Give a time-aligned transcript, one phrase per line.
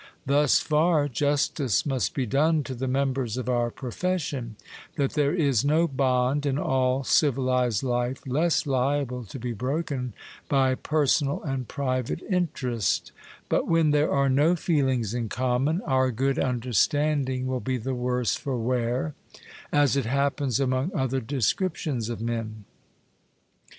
[0.25, 4.55] Thus far justice must be done to the members of our profession,
[4.95, 10.13] that there is no bond in all civilized life less liable to be broken
[10.49, 13.11] by personal and private interest;
[13.47, 18.35] but when there are no feelings in common, our good understanding will be the worse
[18.35, 19.13] for wear,
[19.71, 22.65] as it happens among other descriptions of men.